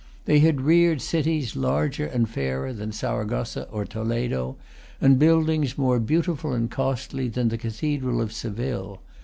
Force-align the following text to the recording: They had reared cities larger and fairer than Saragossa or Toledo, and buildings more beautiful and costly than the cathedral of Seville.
They 0.25 0.39
had 0.39 0.61
reared 0.61 0.99
cities 0.99 1.55
larger 1.55 2.07
and 2.07 2.27
fairer 2.27 2.73
than 2.73 2.91
Saragossa 2.91 3.67
or 3.69 3.85
Toledo, 3.85 4.57
and 4.99 5.19
buildings 5.19 5.77
more 5.77 5.99
beautiful 5.99 6.53
and 6.53 6.71
costly 6.71 7.27
than 7.29 7.49
the 7.49 7.57
cathedral 7.61 8.19
of 8.19 8.33
Seville. 8.33 8.99